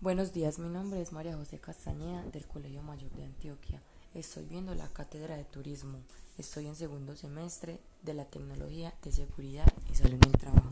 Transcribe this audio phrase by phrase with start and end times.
[0.00, 3.82] Buenos días, mi nombre es María José Castañeda del Colegio Mayor de Antioquia.
[4.14, 5.98] Estoy viendo la cátedra de turismo.
[6.38, 10.70] Estoy en segundo semestre de la tecnología de seguridad y salud en el trabajo.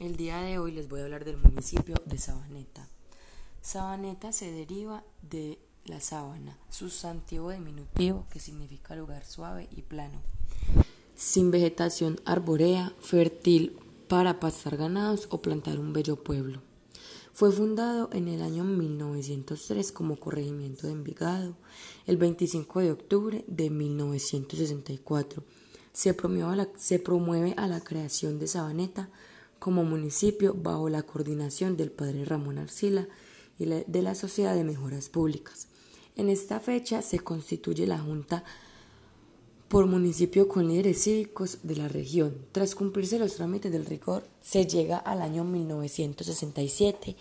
[0.00, 2.88] El día de hoy les voy a hablar del municipio de Sabaneta.
[3.60, 10.22] Sabaneta se deriva de la sábana, sustantivo diminutivo que significa lugar suave y plano,
[11.14, 13.78] sin vegetación arborea, fértil
[14.08, 16.62] para pastar ganados o plantar un bello pueblo.
[17.34, 21.56] Fue fundado en el año 1903 como corregimiento de Envigado.
[22.06, 25.42] El 25 de octubre de 1964
[25.92, 29.10] se promueve a la, creación de Sabaneta
[29.58, 33.08] como municipio bajo la coordinación del padre Ramón Arcila
[33.58, 35.66] y de la Sociedad de Mejoras Públicas.
[36.14, 38.44] En esta fecha se constituye la Junta
[39.68, 42.36] por municipio con líderes cívicos de la región.
[42.52, 47.16] Tras cumplirse los trámites del rigor, se llega al año 1967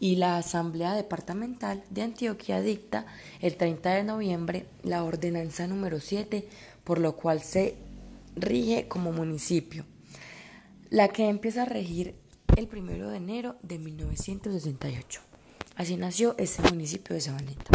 [0.00, 3.06] y la Asamblea Departamental de Antioquia dicta
[3.40, 6.48] el 30 de noviembre la ordenanza número 7,
[6.82, 7.76] por lo cual se
[8.34, 9.84] rige como municipio,
[10.90, 12.14] la que empieza a regir
[12.56, 15.20] el 1 de enero de 1968.
[15.76, 17.70] Así nació este municipio de Sabaneta.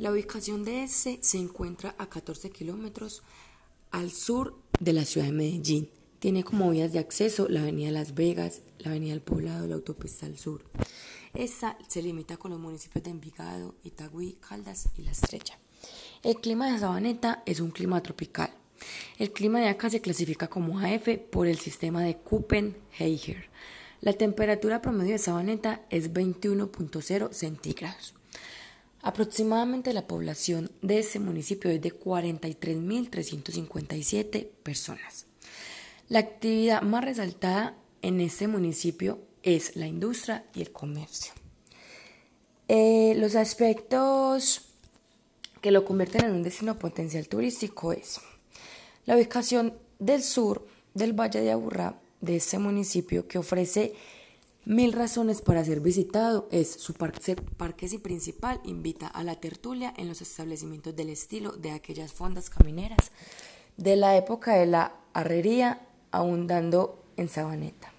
[0.00, 3.22] La ubicación de este se encuentra a 14 kilómetros
[3.90, 5.90] al sur de la ciudad de Medellín.
[6.20, 10.24] Tiene como vías de acceso la avenida Las Vegas, la avenida El Poblado, la autopista
[10.24, 10.64] al sur.
[11.34, 15.58] Esta se limita con los municipios de Envigado, Itagüí, Caldas y La Estrella.
[16.22, 18.54] El clima de Sabaneta es un clima tropical.
[19.18, 23.50] El clima de acá se clasifica como AF por el sistema de Köppen-Geiger.
[24.00, 28.14] La temperatura promedio de Sabaneta es 21.0 centígrados.
[29.02, 35.24] Aproximadamente la población de ese municipio es de 43.357 personas.
[36.08, 41.32] La actividad más resaltada en este municipio es la industria y el comercio.
[42.68, 44.66] Eh, los aspectos
[45.60, 48.20] que lo convierten en un destino potencial turístico es
[49.06, 53.94] la ubicación del sur del Valle de Aburrá de este municipio que ofrece
[54.66, 60.06] Mil razones para ser visitado es su parque, y principal invita a la tertulia en
[60.06, 63.10] los establecimientos del estilo de aquellas fondas camineras
[63.78, 67.90] de la época de la arrería ahondando en Sabaneta.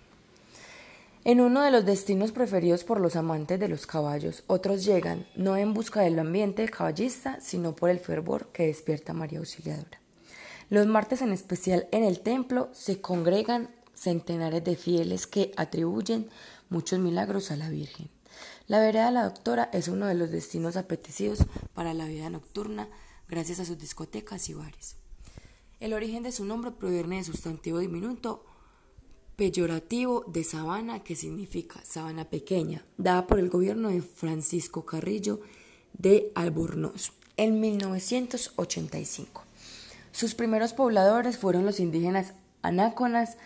[1.24, 5.58] En uno de los destinos preferidos por los amantes de los caballos, otros llegan no
[5.58, 10.00] en busca del ambiente caballista, sino por el fervor que despierta María Auxiliadora.
[10.70, 13.70] Los martes en especial en el templo se congregan
[14.02, 16.30] centenares de fieles que atribuyen
[16.70, 18.10] muchos milagros a la Virgen.
[18.68, 21.46] La vereda de la doctora es uno de los destinos apetecidos
[21.76, 22.88] para la vida nocturna
[23.30, 24.96] gracias a sus discotecas y bares.
[25.80, 28.44] El origen de su nombre proviene de sustantivo diminuto
[29.36, 35.42] peyorativo de sabana que significa sabana pequeña, dada por el gobierno de Francisco Carrillo
[35.94, 39.44] de Albornoz en 1985.
[40.12, 43.38] Sus primeros pobladores fueron los indígenas anáconas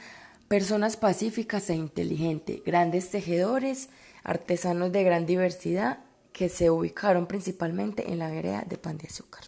[0.55, 3.89] personas pacíficas e inteligentes, grandes tejedores,
[4.23, 5.99] artesanos de gran diversidad
[6.31, 9.43] que se ubicaron principalmente en la vereda de Pan de Azúcar.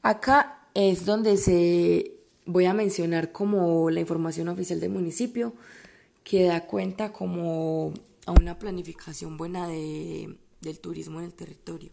[0.00, 2.14] Acá es donde se
[2.46, 5.52] voy a mencionar como la información oficial del municipio
[6.24, 7.92] que da cuenta como
[8.24, 11.90] a una planificación buena de, del turismo en el territorio.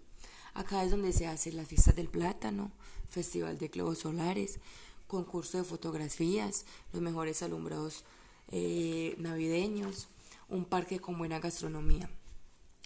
[0.54, 2.72] Acá es donde se hacen las fiestas del plátano,
[3.10, 4.62] festival de globos solares,
[5.08, 8.04] concurso de fotografías, los mejores alumbrados
[8.52, 10.08] eh, navideños,
[10.50, 12.10] un parque con buena gastronomía.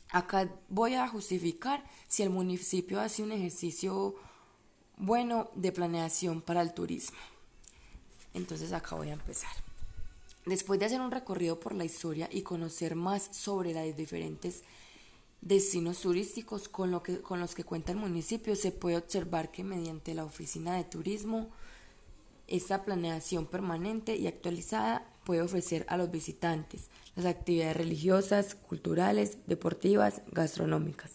[0.10, 4.16] Acá voy a justificar si el municipio hace un ejercicio
[4.98, 7.18] bueno de planeación para el turismo.
[8.34, 9.52] Entonces acá voy a empezar.
[10.46, 14.64] Después de hacer un recorrido por la historia y conocer más sobre las diferentes
[15.40, 20.14] destinos turísticos con, que, con los que cuenta el municipio, se puede observar que mediante
[20.14, 21.50] la oficina de turismo
[22.52, 30.22] esta planeación permanente y actualizada puede ofrecer a los visitantes las actividades religiosas, culturales, deportivas,
[30.32, 31.12] gastronómicas.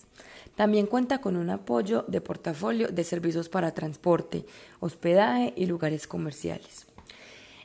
[0.55, 4.47] También cuenta con un apoyo de portafolio de servicios para transporte,
[4.81, 6.87] hospedaje y lugares comerciales.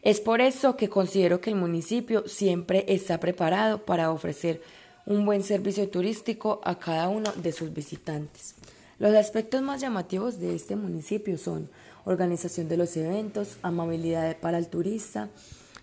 [0.01, 4.61] Es por eso que considero que el municipio siempre está preparado para ofrecer
[5.05, 8.55] un buen servicio turístico a cada uno de sus visitantes.
[8.99, 11.69] Los aspectos más llamativos de este municipio son
[12.05, 15.29] organización de los eventos, amabilidad para el turista,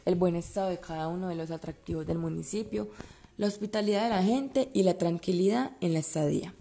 [0.05, 2.89] el buen estado de cada uno de los atractivos del municipio,
[3.37, 6.55] la hospitalidad de la gente y la tranquilidad en la estadía.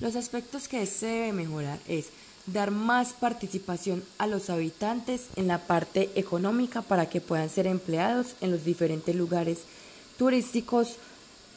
[0.00, 2.10] Los aspectos que se debe mejorar es
[2.46, 8.36] dar más participación a los habitantes en la parte económica para que puedan ser empleados
[8.40, 9.60] en los diferentes lugares
[10.18, 10.96] turísticos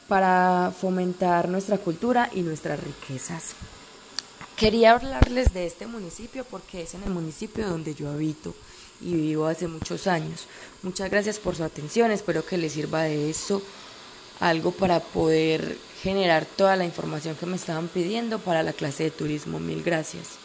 [0.08, 3.56] para fomentar nuestra cultura y nuestras riquezas.
[4.58, 8.56] Quería hablarles de este municipio porque es en el municipio donde yo habito
[9.00, 10.48] y vivo hace muchos años.
[10.82, 13.62] Muchas gracias por su atención, espero que les sirva de esto
[14.40, 19.12] algo para poder generar toda la información que me estaban pidiendo para la clase de
[19.12, 19.60] turismo.
[19.60, 20.40] Mil gracias.